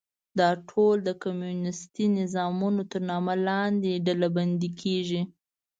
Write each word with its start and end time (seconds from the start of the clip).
دا 0.39 0.49
ټول 0.69 0.95
د 1.07 1.09
کمونیستي 1.23 2.05
نظامونو 2.19 2.81
تر 2.91 3.01
نامه 3.09 3.35
لاندې 3.47 4.01
ډلبندي 4.05 4.69
کېږي. 4.81 5.21